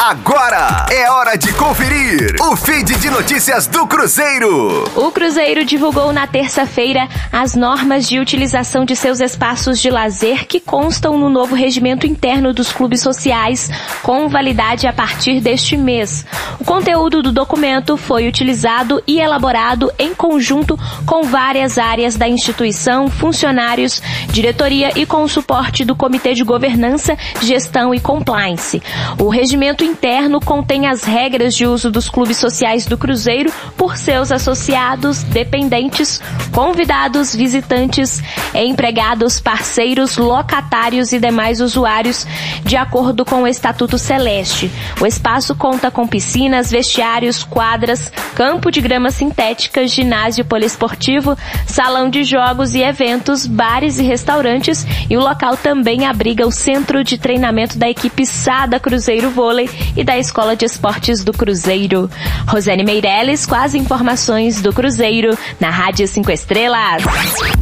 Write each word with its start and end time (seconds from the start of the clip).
Agora 0.00 0.86
é 0.92 1.10
hora 1.10 1.36
de 1.36 1.52
conferir 1.54 2.36
o 2.40 2.54
feed 2.54 2.96
de 2.98 3.10
notícias 3.10 3.66
do 3.66 3.84
Cruzeiro. 3.84 4.84
O 4.94 5.10
Cruzeiro 5.10 5.64
divulgou 5.64 6.12
na 6.12 6.24
terça-feira 6.24 7.08
as 7.32 7.56
normas 7.56 8.08
de 8.08 8.20
utilização 8.20 8.84
de 8.84 8.94
seus 8.94 9.18
espaços 9.18 9.80
de 9.80 9.90
lazer 9.90 10.46
que 10.46 10.60
constam 10.60 11.18
no 11.18 11.28
novo 11.28 11.56
regimento 11.56 12.06
interno 12.06 12.54
dos 12.54 12.70
clubes 12.70 13.00
sociais, 13.00 13.68
com 14.00 14.28
validade 14.28 14.86
a 14.86 14.92
partir 14.92 15.40
deste 15.40 15.76
mês. 15.76 16.24
O 16.60 16.64
conteúdo 16.64 17.20
do 17.20 17.32
documento 17.32 17.96
foi 17.96 18.28
utilizado 18.28 19.02
e 19.04 19.18
elaborado 19.18 19.92
em 19.98 20.14
conjunto 20.14 20.78
com 21.04 21.24
várias 21.24 21.76
áreas 21.76 22.14
da 22.14 22.28
instituição, 22.28 23.10
funcionários, 23.10 24.00
diretoria 24.30 24.92
e 24.94 25.04
com 25.04 25.24
o 25.24 25.28
suporte 25.28 25.84
do 25.84 25.96
Comitê 25.96 26.34
de 26.34 26.44
Governança, 26.44 27.18
Gestão 27.42 27.92
e 27.92 27.98
Compliance. 27.98 28.80
O 29.18 29.28
regimento 29.28 29.87
interno 29.88 30.40
contém 30.40 30.86
as 30.86 31.02
regras 31.02 31.54
de 31.54 31.66
uso 31.66 31.90
dos 31.90 32.08
clubes 32.08 32.36
sociais 32.36 32.84
do 32.84 32.98
Cruzeiro 32.98 33.50
por 33.76 33.96
seus 33.96 34.30
associados, 34.30 35.22
dependentes, 35.22 36.20
convidados, 36.52 37.34
visitantes, 37.34 38.22
empregados, 38.64 39.38
parceiros, 39.38 40.16
locatários 40.16 41.12
e 41.12 41.18
demais 41.18 41.60
usuários, 41.60 42.26
de 42.64 42.76
acordo 42.76 43.24
com 43.24 43.42
o 43.42 43.46
Estatuto 43.46 43.98
Celeste. 43.98 44.70
O 45.00 45.06
espaço 45.06 45.54
conta 45.54 45.90
com 45.90 46.06
piscinas, 46.06 46.70
vestiários, 46.70 47.44
quadras, 47.44 48.10
campo 48.34 48.70
de 48.70 48.80
grama 48.80 49.10
sintética, 49.10 49.86
ginásio 49.86 50.44
poliesportivo, 50.44 51.36
salão 51.66 52.08
de 52.08 52.24
jogos 52.24 52.74
e 52.74 52.82
eventos, 52.82 53.46
bares 53.46 53.98
e 53.98 54.02
restaurantes 54.02 54.86
e 55.10 55.16
o 55.16 55.20
local 55.20 55.56
também 55.56 56.06
abriga 56.06 56.46
o 56.46 56.50
centro 56.50 57.04
de 57.04 57.18
treinamento 57.18 57.78
da 57.78 57.88
equipe 57.88 58.24
Sada 58.24 58.80
Cruzeiro 58.80 59.30
Vôlei 59.30 59.68
e 59.96 60.02
da 60.02 60.16
Escola 60.16 60.56
de 60.56 60.64
Esportes 60.64 61.22
do 61.22 61.32
Cruzeiro. 61.32 62.10
Rosane 62.46 62.82
Meirelles 62.82 63.46
as 63.58 63.74
informações 63.74 64.62
do 64.62 64.72
Cruzeiro 64.72 65.36
na 65.58 65.68
Rádio 65.68 66.06
5 66.06 66.30
Estrelas. 66.30 67.02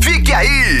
Fique 0.00 0.32
aí! 0.32 0.80